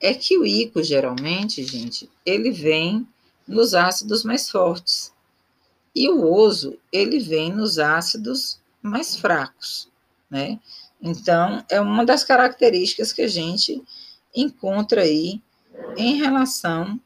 é 0.00 0.14
que 0.14 0.38
o 0.38 0.46
ico, 0.46 0.82
geralmente, 0.82 1.64
gente, 1.64 2.08
ele 2.24 2.52
vem 2.52 3.06
nos 3.48 3.74
ácidos 3.74 4.22
mais 4.22 4.50
fortes. 4.50 5.12
E 5.94 6.08
o 6.08 6.30
oso, 6.30 6.78
ele 6.92 7.18
vem 7.18 7.52
nos 7.52 7.78
ácidos 7.78 8.60
mais 8.82 9.16
fracos, 9.16 9.90
né? 10.30 10.60
Então, 11.00 11.64
é 11.68 11.80
uma 11.80 12.04
das 12.04 12.22
características 12.22 13.12
que 13.12 13.22
a 13.22 13.28
gente 13.28 13.82
encontra 14.34 15.02
aí 15.02 15.42
em 15.96 16.16
relação 16.16 17.00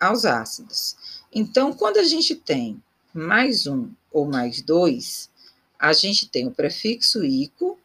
aos 0.00 0.24
ácidos. 0.24 0.96
Então, 1.32 1.72
quando 1.72 1.98
a 1.98 2.04
gente 2.04 2.34
tem 2.34 2.82
mais 3.12 3.66
um 3.66 3.90
ou 4.10 4.26
mais 4.26 4.60
dois, 4.60 5.30
a 5.78 5.92
gente 5.92 6.28
tem 6.28 6.46
o 6.46 6.50
prefixo 6.50 7.24
ico 7.24 7.78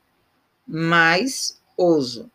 mais 0.68 1.60
oso. 1.78 2.32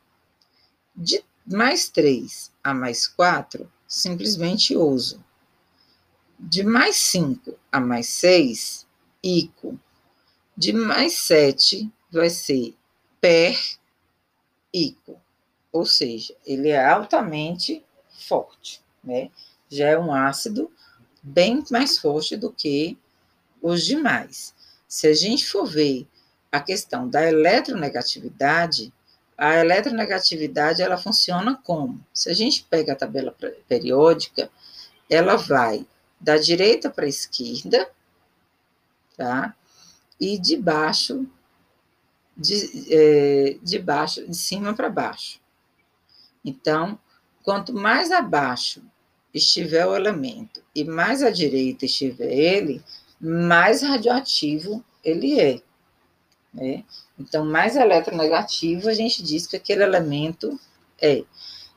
De 0.95 1.25
mais 1.45 1.88
três 1.88 2.53
a 2.62 2.73
mais 2.73 3.07
quatro, 3.07 3.71
simplesmente 3.94 4.76
oso. 4.76 5.24
De 6.36 6.64
mais 6.64 6.96
cinco 6.96 7.56
a 7.70 7.78
mais 7.78 8.08
seis, 8.08 8.84
ico. 9.22 9.78
De 10.57 10.72
mais 10.72 11.12
sete 11.12 11.88
vai 12.11 12.28
ser 12.28 12.74
per 13.20 13.57
ico. 14.72 15.20
Ou 15.70 15.87
seja, 15.87 16.35
ele 16.44 16.70
é 16.70 16.85
altamente 16.85 17.85
forte, 18.11 18.83
né? 19.02 19.30
Já 19.70 19.90
é 19.90 19.98
um 19.98 20.12
ácido 20.12 20.70
bem 21.22 21.62
mais 21.70 21.96
forte 21.96 22.37
do 22.37 22.52
que 22.52 22.98
os 23.62 23.85
demais. 23.85 24.52
Se 24.88 25.07
a 25.07 25.14
gente 25.14 25.46
for 25.46 25.66
ver 25.66 26.07
a 26.50 26.61
questão 26.61 27.09
da 27.09 27.24
eletronegatividade, 27.28 28.92
a 29.37 29.57
eletronegatividade 29.57 30.83
ela 30.83 30.97
funciona 30.97 31.61
como? 31.64 32.05
Se 32.12 32.31
a 32.31 32.35
gente 32.35 32.64
pega 32.64 32.92
a 32.92 32.97
tabela 32.97 33.35
periódica, 33.68 34.51
ela 35.11 35.37
vai 35.37 35.87
da 36.20 36.37
direita 36.37 36.88
para 36.88 37.05
a 37.05 37.09
esquerda, 37.09 37.90
tá? 39.16 39.55
E 40.20 40.38
de 40.38 40.57
baixo, 40.57 41.27
de, 42.37 42.87
é, 42.90 43.59
de 43.62 43.79
baixo, 43.79 44.27
de 44.27 44.37
cima 44.37 44.73
para 44.75 44.88
baixo. 44.88 45.40
Então, 46.44 46.99
quanto 47.42 47.73
mais 47.73 48.11
abaixo 48.11 48.83
estiver 49.33 49.85
o 49.87 49.97
elemento 49.97 50.62
e 50.75 50.85
mais 50.85 51.23
à 51.23 51.31
direita 51.31 51.85
estiver 51.85 52.33
ele, 52.33 52.83
mais 53.20 53.83
radioativo 53.83 54.85
ele 55.03 55.40
é. 55.40 55.61
Né? 56.55 56.85
Então, 57.19 57.45
mais 57.45 57.77
eletronegativo, 57.77 58.88
a 58.88 58.95
gente 58.95 59.23
diz 59.23 59.47
que 59.47 59.57
aquele 59.57 59.83
elemento 59.83 60.59
é. 61.01 61.25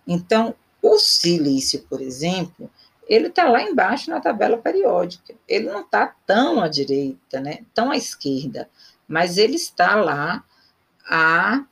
Então, 0.08 0.56
o 0.82 1.00
silício, 1.00 1.84
por 1.90 2.00
exemplo, 2.00 2.70
ele 3.08 3.28
está 3.28 3.50
lá 3.50 3.62
embaixo 3.62 4.10
na 4.10 4.22
tabela 4.22 4.58
periódica. 4.58 5.34
Ele 5.48 5.70
não 5.70 5.82
está 5.82 6.16
tão 6.26 6.62
à 6.62 6.68
direita, 6.68 7.40
né? 7.40 7.66
tão 7.74 7.92
à 7.92 7.98
esquerda, 7.98 8.70
mas 9.08 9.38
ele 9.38 9.56
está 9.56 9.96
lá 9.96 10.44
a, 11.10 11.64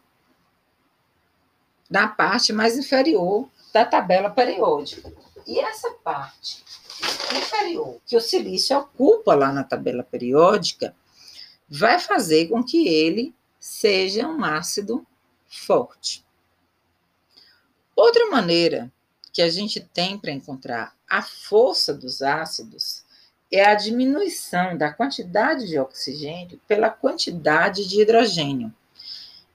na 1.90 2.08
parte 2.08 2.52
mais 2.52 2.78
inferior 2.78 3.48
da 3.74 3.86
tabela 3.86 4.30
periódica. 4.30 5.12
E 5.46 5.60
essa 5.60 5.92
parte 6.04 6.64
inferior 7.38 8.00
que 8.06 8.16
o 8.16 8.22
silício 8.22 8.78
ocupa 8.78 9.36
lá 9.36 9.52
na 9.52 9.64
tabela 9.64 10.04
periódica 10.04 10.96
vai 11.68 12.00
fazer 12.00 12.48
com 12.48 12.64
que 12.64 12.88
ele 12.88 13.34
seja 13.60 14.28
um 14.28 14.44
ácido 14.44 15.06
forte. 15.48 16.26
Outra 17.96 18.30
maneira 18.30 18.92
que 19.32 19.42
a 19.42 19.50
gente 19.50 19.80
tem 19.80 20.18
para 20.18 20.32
encontrar 20.32 20.96
a 21.10 21.22
força 21.22 21.94
dos 21.94 22.22
ácidos 22.22 23.04
é 23.52 23.66
a 23.66 23.76
diminuição 23.76 24.78
da 24.78 24.92
quantidade 24.92 25.68
de 25.68 25.80
oxigênio 25.80 26.60
pela 26.68 26.90
quantidade 26.90 27.88
de 27.88 28.02
hidrogênio. 28.02 28.74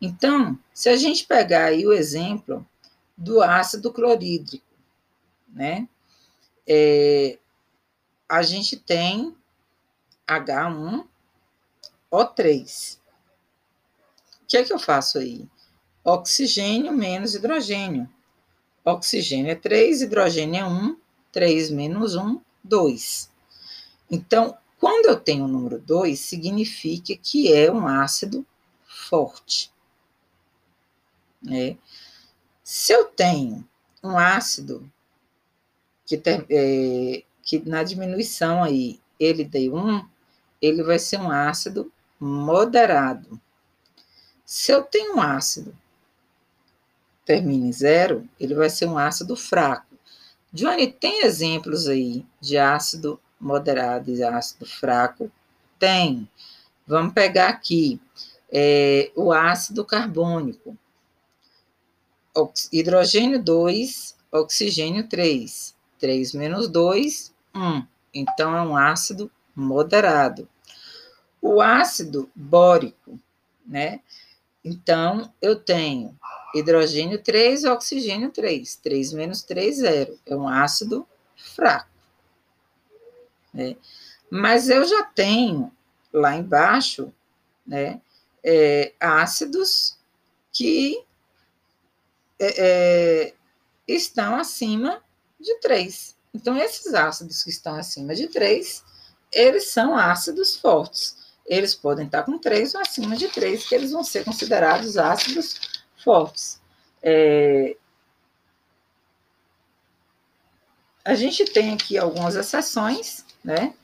Então, 0.01 0.59
se 0.73 0.89
a 0.89 0.97
gente 0.97 1.27
pegar 1.27 1.67
aí 1.67 1.87
o 1.87 1.93
exemplo 1.93 2.67
do 3.17 3.43
ácido 3.43 3.93
clorídrico, 3.93 4.65
né? 5.49 5.87
É, 6.67 7.39
a 8.29 8.43
gente 8.43 8.77
tem 8.77 9.37
H1O3. 12.11 12.99
O 14.43 14.47
que 14.47 14.57
é 14.57 14.65
que 14.65 14.73
eu 14.73 14.79
faço 14.79 15.19
aí? 15.19 15.49
Oxigênio 16.05 16.93
menos 16.93 17.35
hidrogênio. 17.35 18.09
Oxigênio 18.85 19.53
é 19.53 19.55
3, 19.55 20.03
hidrogênio 20.03 20.61
é 20.61 20.65
1, 20.65 20.97
3 21.31 21.71
menos 21.71 22.17
1, 22.17 22.41
2. 22.65 23.31
Então, 24.11 24.57
quando 24.79 25.07
eu 25.07 25.21
tenho 25.21 25.45
o 25.45 25.49
número 25.49 25.79
2, 25.79 26.19
significa 26.19 27.15
que 27.17 27.53
é 27.53 27.71
um 27.71 27.87
ácido 27.87 28.45
forte. 28.83 29.71
Né? 31.43 31.77
Se 32.65 32.93
eu 32.93 33.05
tenho 33.05 33.67
um 34.03 34.19
ácido 34.19 34.91
que, 36.07 36.17
tem, 36.17 36.45
é, 36.49 37.23
que 37.43 37.59
na 37.69 37.83
diminuição 37.83 38.65
aí 38.65 38.99
ele 39.19 39.45
deu 39.45 39.77
1, 39.77 40.09
ele 40.61 40.83
vai 40.83 40.99
ser 40.99 41.19
um 41.19 41.31
ácido 41.31 41.93
moderado. 42.21 43.41
Se 44.45 44.71
eu 44.71 44.83
tenho 44.83 45.17
um 45.17 45.21
ácido 45.21 45.75
termina 47.31 47.69
em 47.69 47.73
zero, 47.73 48.29
ele 48.41 48.57
vai 48.57 48.69
ser 48.69 48.87
um 48.87 48.99
ácido 48.99 49.37
fraco. 49.37 49.97
Johnny, 50.53 50.91
tem 50.91 51.25
exemplos 51.25 51.87
aí 51.87 52.27
de 52.41 52.59
ácido 52.59 53.21
moderado 53.41 54.11
e 54.11 54.21
ácido 54.25 54.67
fraco? 54.67 55.31
Tem. 55.79 56.29
Vamos 56.85 57.15
pegar 57.15 57.51
aqui 57.51 58.01
é, 58.51 59.13
o 59.15 59.33
ácido 59.33 59.85
carbônico. 59.85 60.77
Hidrogênio 62.73 63.41
2, 63.41 64.17
oxigênio 64.33 65.09
3. 65.09 65.77
3 66.01 66.35
menos 66.35 66.67
2, 66.67 67.33
1. 67.55 67.87
Então, 68.13 68.57
é 68.57 68.63
um 68.63 68.77
ácido 68.77 69.31
moderado. 69.55 70.49
O 71.41 71.61
ácido 71.61 72.31
bórico, 72.35 73.19
né? 73.67 74.01
Então, 74.65 75.33
eu 75.41 75.59
tenho 75.59 76.19
hidrogênio 76.55 77.23
3, 77.23 77.65
oxigênio 77.65 78.31
3. 78.31 78.77
3 78.77 79.13
menos 79.13 79.43
3, 79.43 79.77
0. 79.79 80.19
É 80.27 80.37
um 80.37 80.49
ácido 80.49 81.07
fraco. 81.37 81.89
Né? 83.53 83.77
Mas 84.31 84.69
eu 84.69 84.85
já 84.87 85.05
tenho 85.05 85.73
lá 86.13 86.37
embaixo 86.37 87.13
né, 87.67 88.01
é, 88.45 88.93
ácidos 89.01 89.99
que 90.53 91.05
é, 92.39 93.29
é 93.29 93.35
estão 93.87 94.37
acima 94.37 95.03
de 95.39 95.59
3. 95.61 96.17
Então, 96.33 96.57
esses 96.57 96.95
ácidos 96.95 97.43
que 97.43 97.51
estão 97.51 97.75
acima 97.75 98.15
de 98.15 98.29
3, 98.29 98.85
eles 99.33 99.69
são 99.69 99.97
ácidos 99.97 100.57
fortes. 100.57 101.17
Eles 101.47 101.75
podem 101.75 102.07
estar 102.07 102.23
com 102.23 102.39
3 102.39 102.75
ou 102.75 102.81
acima 102.81 103.17
de 103.17 103.29
3, 103.29 103.69
que 103.69 103.75
eles 103.75 103.93
vão 103.93 104.05
ser 104.05 104.25
considerados 104.25 104.97
ácidos 104.97 105.83
fortes. 106.03 106.61
É... 107.03 107.77
A 111.05 111.15
gente 111.15 111.45
tem 111.45 111.73
aqui 111.73 111.99
algumas 111.99 112.37
exceções, 112.37 113.25
né? 113.43 113.75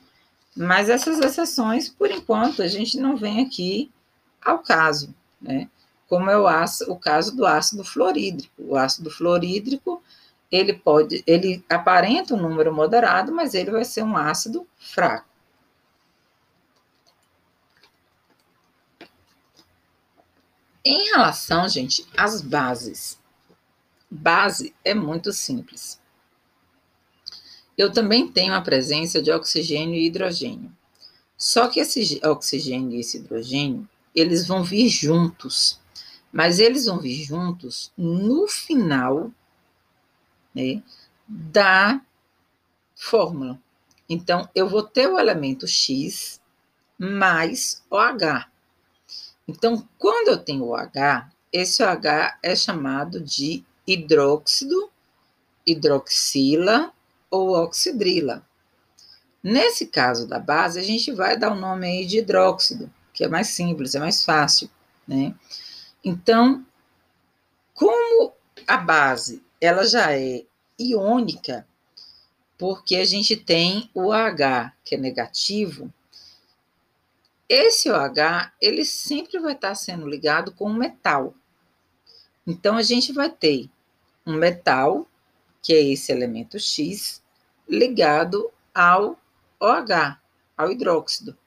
Mas 0.55 0.89
essas 0.89 1.19
exceções, 1.19 1.89
por 1.89 2.09
enquanto, 2.09 2.61
a 2.61 2.67
gente 2.67 2.97
não 2.97 3.15
vem 3.15 3.45
aqui 3.45 3.91
ao 4.41 4.59
caso, 4.59 5.13
né? 5.41 5.69
Como 6.07 6.29
é 6.29 6.37
o, 6.37 6.47
ácido, 6.47 6.91
o 6.91 6.97
caso 6.97 7.35
do 7.35 7.45
ácido 7.45 7.83
fluorídrico. 7.83 8.53
O 8.57 8.75
ácido 8.75 9.11
fluorídrico, 9.11 10.01
ele 10.49 10.73
pode, 10.73 11.23
ele 11.27 11.63
aparenta 11.69 12.33
um 12.33 12.41
número 12.41 12.73
moderado, 12.73 13.31
mas 13.33 13.53
ele 13.53 13.71
vai 13.71 13.83
ser 13.83 14.03
um 14.03 14.15
ácido 14.15 14.65
fraco. 14.77 15.27
Em 20.87 21.09
relação, 21.09 21.67
gente, 21.67 22.07
às 22.15 22.41
bases. 22.41 23.19
Base 24.09 24.73
é 24.85 24.93
muito 24.93 25.33
simples. 25.33 25.99
Eu 27.77 27.91
também 27.91 28.31
tenho 28.31 28.53
a 28.53 28.61
presença 28.61 29.21
de 29.21 29.29
oxigênio 29.29 29.95
e 29.95 30.05
hidrogênio. 30.05 30.71
Só 31.37 31.67
que 31.67 31.81
esse 31.81 32.21
oxigênio 32.25 32.95
e 32.95 33.01
esse 33.01 33.17
hidrogênio, 33.17 33.85
eles 34.15 34.47
vão 34.47 34.63
vir 34.63 34.87
juntos. 34.87 35.77
Mas 36.31 36.57
eles 36.57 36.85
vão 36.85 37.01
vir 37.01 37.21
juntos 37.21 37.91
no 37.97 38.47
final 38.47 39.29
né, 40.55 40.81
da 41.27 41.99
fórmula. 42.95 43.61
Então, 44.07 44.47
eu 44.55 44.69
vou 44.69 44.83
ter 44.83 45.09
o 45.09 45.19
elemento 45.19 45.67
X 45.67 46.39
mais 46.97 47.83
OH. 47.91 48.49
Então, 49.47 49.87
quando 49.97 50.29
eu 50.29 50.37
tenho 50.37 50.65
OH, 50.65 51.29
esse 51.53 51.81
OH 51.81 52.37
é 52.43 52.55
chamado 52.55 53.21
de 53.21 53.63
hidróxido, 53.85 54.89
hidroxila 55.65 56.91
ou 57.31 57.55
oxidrila. 57.55 58.45
Nesse 59.41 59.85
caso 59.87 60.27
da 60.27 60.39
base, 60.39 60.79
a 60.79 60.83
gente 60.83 61.11
vai 61.11 61.37
dar 61.37 61.53
o 61.53 61.59
nome 61.59 61.87
aí 61.87 62.05
de 62.05 62.17
hidróxido, 62.17 62.91
que 63.13 63.23
é 63.23 63.27
mais 63.27 63.47
simples, 63.47 63.95
é 63.95 63.99
mais 63.99 64.25
fácil, 64.25 64.69
né? 65.07 65.33
Então, 66.03 66.65
como 67.73 68.33
a 68.67 68.77
base 68.77 69.41
ela 69.61 69.85
já 69.85 70.13
é 70.13 70.43
iônica, 70.77 71.65
porque 72.57 72.95
a 72.97 73.05
gente 73.05 73.35
tem 73.35 73.89
o 73.93 74.11
H, 74.11 74.73
que 74.83 74.95
é 74.95 74.97
negativo, 74.97 75.91
esse 77.49 77.89
OH, 77.89 78.51
ele 78.61 78.83
sempre 78.83 79.39
vai 79.39 79.53
estar 79.53 79.73
sendo 79.75 80.07
ligado 80.07 80.51
com 80.51 80.69
um 80.69 80.73
metal. 80.73 81.33
Então, 82.45 82.75
a 82.75 82.81
gente 82.81 83.13
vai 83.13 83.29
ter 83.29 83.69
um 84.25 84.33
metal, 84.33 85.07
que 85.61 85.73
é 85.73 85.81
esse 85.81 86.11
elemento 86.11 86.59
X, 86.59 87.21
ligado 87.67 88.51
ao 88.73 89.17
OH, 89.59 90.19
ao 90.57 90.71
hidróxido. 90.71 91.37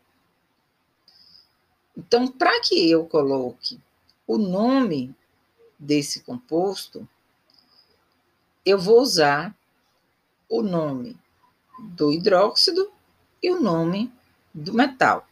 Então, 1.96 2.26
para 2.26 2.60
que 2.60 2.90
eu 2.90 3.04
coloque 3.06 3.78
o 4.26 4.38
nome 4.38 5.14
desse 5.78 6.20
composto, 6.20 7.06
eu 8.64 8.78
vou 8.78 9.00
usar 9.00 9.54
o 10.48 10.62
nome 10.62 11.18
do 11.78 12.12
hidróxido 12.12 12.90
e 13.42 13.50
o 13.50 13.60
nome 13.60 14.12
do 14.52 14.72
metal. 14.72 15.26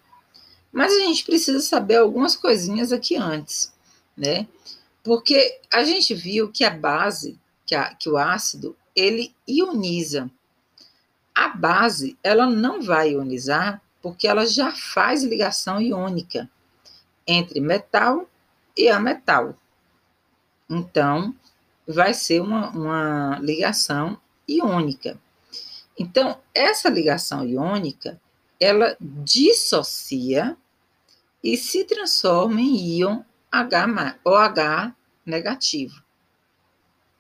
Mas 0.79 0.93
a 0.93 1.01
gente 1.01 1.25
precisa 1.25 1.59
saber 1.59 1.97
algumas 1.97 2.37
coisinhas 2.37 2.93
aqui 2.93 3.17
antes, 3.17 3.75
né? 4.17 4.47
Porque 5.03 5.61
a 5.73 5.83
gente 5.83 6.15
viu 6.15 6.53
que 6.53 6.63
a 6.63 6.71
base, 6.71 7.37
que, 7.67 7.75
a, 7.75 7.93
que 7.97 8.09
o 8.09 8.17
ácido, 8.17 8.77
ele 8.95 9.35
ioniza. 9.49 10.31
A 11.35 11.49
base, 11.49 12.17
ela 12.23 12.47
não 12.47 12.81
vai 12.81 13.15
ionizar 13.15 13.83
porque 14.01 14.29
ela 14.29 14.47
já 14.47 14.71
faz 14.71 15.25
ligação 15.25 15.83
iônica 15.83 16.49
entre 17.27 17.59
metal 17.59 18.31
e 18.77 18.89
a 18.89 19.01
metal. 19.01 19.57
Então, 20.71 21.35
vai 21.89 22.15
ser 22.15 22.41
uma, 22.41 22.71
uma 22.71 23.39
ligação 23.41 24.17
iônica. 24.47 25.19
Então, 25.99 26.39
essa 26.55 26.89
ligação 26.89 27.45
iônica, 27.45 28.21
ela 28.61 28.97
dissocia 29.01 30.57
e 31.43 31.57
se 31.57 31.85
transforma 31.85 32.61
em 32.61 32.99
íon 32.99 33.23
OH 34.25 34.95
negativo. 35.25 36.03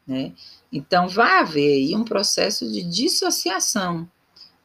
Né? 0.07 0.35
Então, 0.73 1.09
vai 1.09 1.39
haver 1.39 1.75
aí 1.75 1.95
um 1.95 2.05
processo 2.05 2.71
de 2.71 2.83
dissociação, 2.83 4.11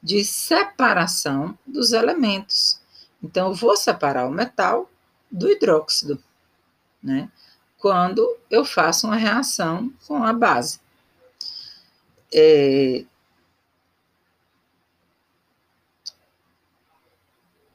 de 0.01 0.23
separação 0.23 1.57
dos 1.65 1.91
elementos. 1.91 2.79
Então, 3.21 3.49
eu 3.49 3.53
vou 3.53 3.75
separar 3.75 4.27
o 4.27 4.31
metal 4.31 4.89
do 5.29 5.49
hidróxido, 5.49 6.21
né? 7.01 7.29
Quando 7.77 8.37
eu 8.49 8.63
faço 8.63 9.07
uma 9.07 9.15
reação 9.17 9.91
com 10.07 10.23
a 10.23 10.31
base. 10.31 10.79
É, 12.33 13.03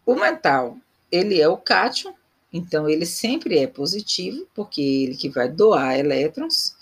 o 0.07 0.14
metal, 0.14 0.79
ele 1.11 1.40
é 1.40 1.49
o 1.49 1.57
cátion, 1.57 2.14
então 2.53 2.88
ele 2.88 3.07
sempre 3.07 3.59
é 3.59 3.66
positivo, 3.66 4.47
porque 4.55 4.81
é 4.81 4.85
ele 4.85 5.16
que 5.16 5.29
vai 5.29 5.49
doar 5.49 5.99
elétrons, 5.99 6.77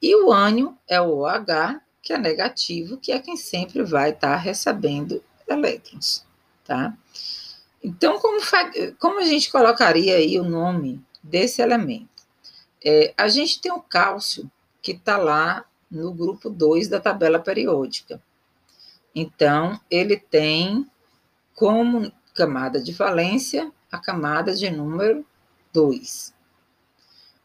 e 0.00 0.14
o 0.14 0.32
ânion 0.32 0.74
é 0.88 1.00
o 1.00 1.18
OH, 1.18 1.80
que 2.02 2.12
é 2.12 2.18
negativo, 2.18 2.96
que 2.96 3.12
é 3.12 3.18
quem 3.18 3.36
sempre 3.36 3.82
vai 3.82 4.10
estar 4.10 4.30
tá 4.30 4.36
recebendo 4.36 5.22
elétrons, 5.48 6.24
tá? 6.64 6.96
Então, 7.82 8.18
como, 8.18 8.38
como 8.98 9.20
a 9.20 9.24
gente 9.24 9.50
colocaria 9.50 10.16
aí 10.16 10.38
o 10.38 10.44
nome 10.44 11.02
desse 11.22 11.62
elemento? 11.62 12.08
É, 12.84 13.12
a 13.16 13.28
gente 13.28 13.60
tem 13.60 13.72
o 13.72 13.80
cálcio, 13.80 14.50
que 14.82 14.92
está 14.92 15.16
lá 15.16 15.64
no 15.90 16.12
grupo 16.12 16.48
2 16.48 16.88
da 16.88 17.00
tabela 17.00 17.38
periódica. 17.38 18.22
Então, 19.14 19.78
ele 19.90 20.16
tem 20.16 20.86
como 21.54 22.10
camada 22.40 22.80
de 22.80 22.90
valência 22.92 23.70
a 23.92 23.98
camada 23.98 24.54
de 24.54 24.70
número 24.70 25.26
2. 25.74 26.32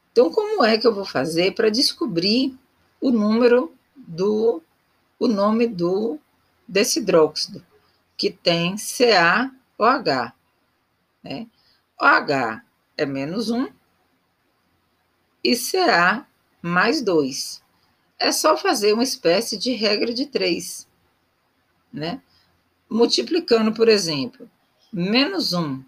Então, 0.10 0.32
como 0.32 0.64
é 0.64 0.78
que 0.78 0.88
eu 0.88 0.96
vou 0.96 1.04
fazer 1.04 1.54
para 1.54 1.70
descobrir 1.70 2.58
o 3.02 3.12
número 3.12 3.76
do 3.94 4.64
o 5.20 5.28
nome 5.28 5.68
do 5.68 6.18
desse 6.66 7.00
hidróxido, 7.00 7.62
que 8.16 8.32
tem 8.32 8.78
CaOH, 8.78 10.32
né? 11.22 11.48
OH 12.00 12.62
é 12.98 13.06
menos 13.06 13.50
1 13.50 13.68
e 15.44 15.58
Ca 15.58 16.26
mais 16.62 17.02
2. 17.02 17.62
É 18.18 18.32
só 18.32 18.56
fazer 18.56 18.94
uma 18.94 19.04
espécie 19.04 19.58
de 19.58 19.74
regra 19.74 20.14
de 20.14 20.26
3, 20.26 20.88
né? 21.92 22.22
Multiplicando, 22.90 23.74
por 23.74 23.90
exemplo, 23.90 24.50
menos 24.96 25.52
1 25.52 25.84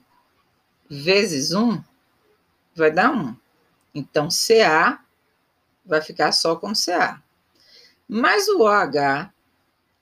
vezes 0.89 1.53
1 1.53 1.81
vai 2.75 2.91
dar 2.91 3.09
1. 3.09 3.33
Então, 3.95 4.27
Ca 4.27 5.01
vai 5.85 6.01
ficar 6.01 6.33
só 6.33 6.57
com 6.57 6.73
Ca. 6.73 7.23
Mas 8.05 8.49
o 8.49 8.63
OH 8.63 9.31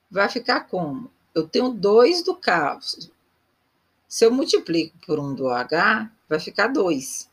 vai 0.10 0.28
ficar 0.28 0.62
como? 0.62 1.12
Eu 1.36 1.48
tenho 1.48 1.70
2 1.70 2.24
do 2.24 2.36
cálcio. 2.36 3.12
Se 4.08 4.26
eu 4.26 4.32
multiplico 4.32 4.98
por 5.06 5.20
1 5.20 5.36
do 5.36 5.46
OH, 5.46 6.10
vai 6.28 6.40
ficar 6.40 6.68
2. 6.68 7.30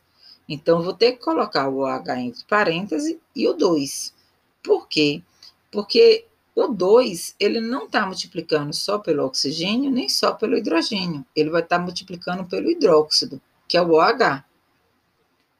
Então, 0.47 0.77
eu 0.77 0.83
vou 0.83 0.93
ter 0.93 1.13
que 1.13 1.23
colocar 1.23 1.69
o 1.69 1.79
OH 1.79 2.19
entre 2.19 2.43
parênteses 2.45 3.17
e 3.35 3.47
o 3.47 3.53
2. 3.53 4.13
Por 4.61 4.87
quê? 4.87 5.23
Porque 5.71 6.27
o 6.55 6.67
2, 6.67 7.35
ele 7.39 7.59
não 7.59 7.85
está 7.85 8.05
multiplicando 8.05 8.73
só 8.73 8.99
pelo 8.99 9.25
oxigênio, 9.25 9.89
nem 9.89 10.07
só 10.07 10.33
pelo 10.33 10.57
hidrogênio. 10.57 11.25
Ele 11.35 11.49
vai 11.49 11.61
estar 11.61 11.77
tá 11.77 11.83
multiplicando 11.83 12.45
pelo 12.45 12.69
hidróxido, 12.69 13.41
que 13.67 13.75
é 13.75 13.81
o 13.81 13.93
OH. 13.93 14.43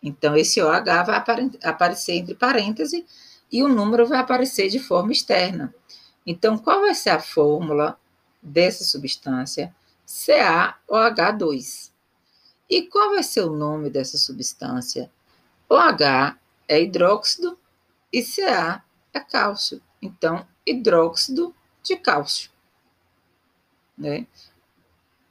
Então, 0.01 0.35
esse 0.35 0.61
OH 0.61 1.03
vai 1.03 1.23
aparecer 1.63 2.13
entre 2.13 2.35
parênteses 2.35 3.03
e 3.51 3.63
o 3.63 3.67
número 3.67 4.05
vai 4.05 4.19
aparecer 4.19 4.69
de 4.69 4.79
forma 4.79 5.11
externa. 5.11 5.73
Então, 6.25 6.57
qual 6.57 6.81
vai 6.81 6.93
ser 6.93 7.09
a 7.09 7.19
fórmula 7.19 7.97
dessa 8.43 8.83
substância 8.83 9.73
CaOH2. 10.05 11.91
E 12.69 12.83
qual 12.83 13.11
vai 13.11 13.23
ser 13.23 13.41
o 13.41 13.55
nome 13.55 13.89
dessa 13.89 14.17
substância? 14.17 15.11
OH 15.69 16.37
é 16.67 16.81
hidróxido 16.81 17.57
e 18.11 18.23
Ca 18.23 18.83
é 19.13 19.19
cálcio. 19.19 19.81
Então, 20.03 20.45
hidróxido 20.65 21.55
de 21.81 21.95
cálcio. 21.95 22.51
Né? 23.97 24.27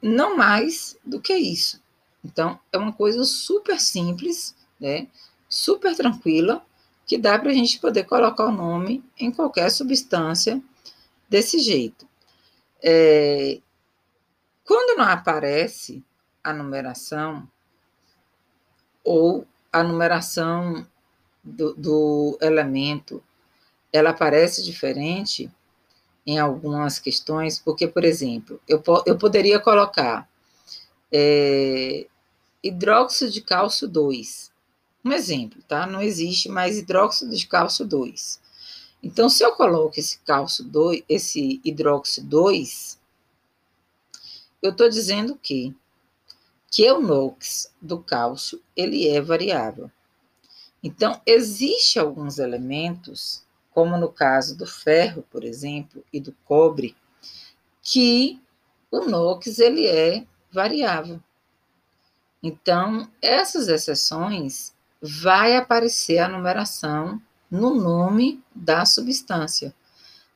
Não 0.00 0.34
mais 0.34 0.98
do 1.04 1.20
que 1.20 1.34
isso. 1.34 1.82
Então, 2.24 2.58
é 2.72 2.78
uma 2.78 2.92
coisa 2.92 3.22
super 3.24 3.78
simples, 3.78 4.56
né? 4.80 5.08
super 5.46 5.94
tranquila, 5.94 6.64
que 7.06 7.18
dá 7.18 7.38
para 7.38 7.50
a 7.50 7.54
gente 7.54 7.78
poder 7.78 8.04
colocar 8.04 8.46
o 8.46 8.52
nome 8.52 9.04
em 9.18 9.30
qualquer 9.30 9.70
substância 9.70 10.62
desse 11.28 11.58
jeito. 11.58 12.08
É, 12.82 13.60
quando 14.64 14.96
não 14.96 15.04
aparece 15.04 16.02
a 16.42 16.52
numeração, 16.52 17.46
ou 19.04 19.46
a 19.70 19.82
numeração 19.82 20.86
do, 21.42 21.74
do 21.74 22.38
elemento, 22.40 23.22
ela 23.92 24.10
aparece 24.10 24.62
diferente 24.62 25.50
em 26.26 26.38
algumas 26.38 26.98
questões, 26.98 27.58
porque, 27.58 27.86
por 27.86 28.04
exemplo, 28.04 28.60
eu, 28.68 28.82
eu 29.06 29.18
poderia 29.18 29.58
colocar 29.58 30.28
é, 31.10 32.06
hidróxido 32.62 33.30
de 33.30 33.40
cálcio 33.40 33.88
2. 33.88 34.52
Um 35.04 35.12
exemplo, 35.12 35.60
tá? 35.66 35.86
Não 35.86 36.00
existe 36.00 36.48
mais 36.48 36.78
hidróxido 36.78 37.34
de 37.34 37.46
cálcio 37.46 37.84
2. 37.84 38.40
Então, 39.02 39.28
se 39.28 39.44
eu 39.44 39.52
coloco 39.52 39.98
esse 39.98 40.18
cálcio 40.20 40.62
2, 40.64 41.02
esse 41.08 41.60
hidróxido 41.64 42.28
2, 42.28 43.00
eu 44.62 44.70
estou 44.70 44.88
dizendo 44.88 45.36
que 45.36 45.74
que 46.70 46.90
o 46.90 47.02
NOx 47.02 47.70
do 47.82 48.02
cálcio 48.02 48.62
ele 48.74 49.06
é 49.06 49.20
variável. 49.20 49.90
Então, 50.82 51.20
existe 51.26 51.98
alguns 51.98 52.38
elementos, 52.38 53.41
como 53.72 53.96
no 53.96 54.08
caso 54.08 54.56
do 54.56 54.66
ferro, 54.66 55.24
por 55.30 55.44
exemplo, 55.44 56.04
e 56.12 56.20
do 56.20 56.32
cobre, 56.44 56.96
que 57.82 58.40
o 58.90 59.00
NOx 59.06 59.58
ele 59.58 59.86
é 59.86 60.24
variável. 60.52 61.20
Então, 62.42 63.08
essas 63.20 63.68
exceções 63.68 64.74
vai 65.00 65.56
aparecer 65.56 66.18
a 66.18 66.28
numeração 66.28 67.20
no 67.50 67.74
nome 67.74 68.42
da 68.54 68.84
substância. 68.84 69.74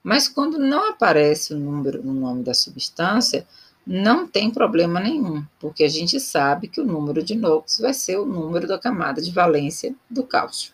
Mas 0.03 0.29
quando 0.29 0.59
não 0.59 0.91
aparece 0.91 1.53
o 1.53 1.59
número 1.59 2.03
no 2.03 2.15
nome 2.15 2.45
da 2.45 2.55
substância, 2.55 3.47
não 3.87 4.27
tem 4.27 4.51
problema 4.51 5.01
nenhum, 5.01 5.45
porque 5.61 5.85
a 5.85 5.89
gente 5.89 6.19
sabe 6.19 6.69
que 6.69 6.81
o 6.81 6.85
número 6.85 7.23
de 7.23 7.37
NOx 7.37 7.79
vai 7.81 7.95
ser 7.95 8.17
o 8.17 8.27
número 8.27 8.67
da 8.67 8.79
camada 8.79 9.23
de 9.23 9.31
valência 9.31 9.95
do 10.11 10.25
cálcio, 10.25 10.73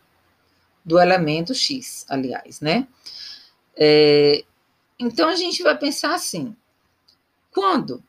do 0.85 0.99
elemento 0.99 1.55
X, 1.55 2.05
aliás, 2.09 2.61
né? 2.61 2.88
É, 3.77 4.45
então 4.99 5.29
a 5.29 5.37
gente 5.37 5.62
vai 5.62 5.77
pensar 5.77 6.14
assim: 6.14 6.57
quando 7.51 8.03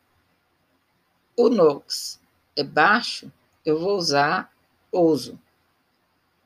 o 1.35 1.49
NOx 1.49 2.19
é 2.55 2.63
baixo, 2.63 3.31
eu 3.65 3.79
vou 3.79 3.97
usar 3.97 4.51
ouso. 4.91 5.39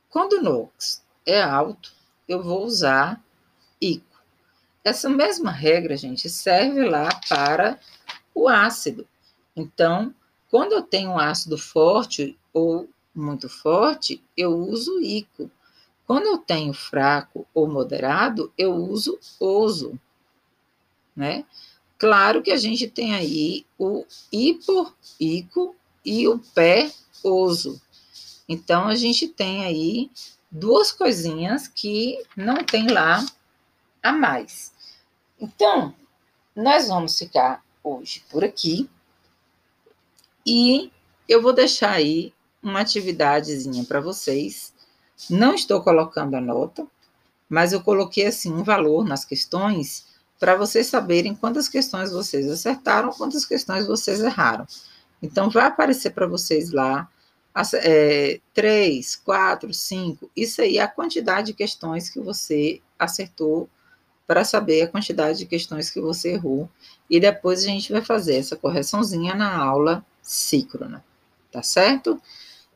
Quando 0.09 0.33
o 0.33 0.41
NOx 0.41 1.03
é 1.25 1.41
alto, 1.41 1.91
eu 2.27 2.41
vou 2.41 2.63
usar 2.63 3.21
ICO. 3.81 4.05
Essa 4.83 5.09
mesma 5.09 5.51
regra, 5.51 5.97
gente, 5.97 6.29
serve 6.29 6.85
lá 6.85 7.09
para 7.27 7.79
o 8.33 8.47
ácido. 8.47 9.07
Então, 9.55 10.13
quando 10.49 10.73
eu 10.73 10.81
tenho 10.81 11.11
um 11.11 11.19
ácido 11.19 11.57
forte 11.57 12.37
ou 12.53 12.89
muito 13.13 13.49
forte, 13.49 14.23
eu 14.35 14.55
uso 14.55 15.01
ICO. 15.01 15.51
Quando 16.07 16.27
eu 16.27 16.37
tenho 16.37 16.73
fraco 16.73 17.45
ou 17.53 17.67
moderado, 17.67 18.51
eu 18.57 18.73
uso 18.73 19.19
oso, 19.37 19.99
né? 21.13 21.45
Claro 21.97 22.41
que 22.41 22.51
a 22.51 22.57
gente 22.57 22.87
tem 22.87 23.13
aí 23.13 23.65
o 23.77 24.05
hipo-ico 24.31 25.75
e 26.05 26.27
o 26.27 26.39
pé-oso. 26.55 27.81
Então, 28.47 28.87
a 28.87 28.95
gente 28.95 29.27
tem 29.27 29.65
aí 29.65 30.09
duas 30.49 30.93
coisinhas 30.93 31.67
que 31.67 32.23
não 32.37 32.63
tem 32.63 32.87
lá 32.87 33.25
a 34.01 34.13
mais. 34.13 34.71
Então, 35.37 35.93
nós 36.55 36.87
vamos 36.87 37.17
ficar 37.17 37.61
hoje 37.83 38.23
por 38.29 38.45
aqui 38.45 38.89
e 40.45 40.89
eu 41.27 41.41
vou 41.41 41.51
deixar 41.51 41.91
aí 41.91 42.33
uma 42.63 42.79
atividadezinha 42.79 43.83
para 43.83 43.99
vocês. 43.99 44.73
Não 45.29 45.55
estou 45.55 45.81
colocando 45.81 46.35
a 46.35 46.41
nota, 46.41 46.85
mas 47.49 47.73
eu 47.73 47.81
coloquei 47.81 48.27
assim 48.27 48.51
um 48.51 48.63
valor 48.63 49.05
nas 49.05 49.25
questões 49.25 50.05
para 50.39 50.55
vocês 50.55 50.87
saberem 50.87 51.35
quantas 51.35 51.67
questões 51.67 52.11
vocês 52.11 52.49
acertaram, 52.49 53.11
quantas 53.11 53.45
questões 53.45 53.87
vocês 53.87 54.21
erraram. 54.21 54.67
Então, 55.21 55.49
vai 55.49 55.65
aparecer 55.65 56.11
para 56.11 56.27
vocês 56.27 56.71
lá 56.71 57.09
é, 57.75 58.39
três, 58.53 59.15
quatro, 59.15 59.73
cinco. 59.73 60.29
Isso 60.35 60.61
aí 60.61 60.77
é 60.77 60.81
a 60.81 60.87
quantidade 60.87 61.47
de 61.47 61.53
questões 61.53 62.09
que 62.09 62.19
você 62.19 62.81
acertou 62.99 63.67
para 64.27 64.43
saber 64.43 64.83
a 64.83 64.87
quantidade 64.87 65.39
de 65.39 65.45
questões 65.45 65.89
que 65.89 65.99
você 65.99 66.33
errou. 66.33 66.69
E 67.09 67.19
depois 67.19 67.63
a 67.63 67.67
gente 67.67 67.91
vai 67.91 68.01
fazer 68.01 68.35
essa 68.35 68.55
correçãozinha 68.55 69.33
na 69.33 69.57
aula 69.57 70.05
síncrona, 70.21 71.03
tá 71.51 71.63
certo? 71.63 72.21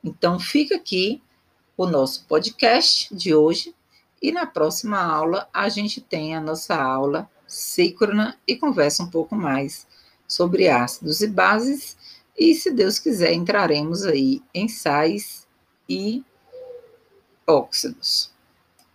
Então, 0.04 0.40
fica 0.40 0.76
aqui 0.76 1.22
o 1.82 1.88
nosso 1.88 2.26
podcast 2.26 3.14
de 3.14 3.34
hoje. 3.34 3.74
E 4.22 4.32
na 4.32 4.46
próxima 4.46 5.02
aula 5.02 5.50
a 5.52 5.68
gente 5.68 6.00
tem 6.00 6.36
a 6.36 6.40
nossa 6.40 6.76
aula 6.76 7.28
síncrona 7.48 8.38
e 8.48 8.56
conversa 8.56 9.02
um 9.02 9.10
pouco 9.10 9.36
mais 9.36 9.88
sobre 10.28 10.70
ácidos 10.70 11.22
e 11.22 11.28
bases. 11.28 11.98
E 12.38 12.54
se 12.54 12.70
Deus 12.70 13.00
quiser, 13.00 13.34
entraremos 13.34 14.04
aí 14.04 14.44
em 14.54 14.68
sais 14.68 15.48
e 15.90 16.24
óxidos. 17.48 18.32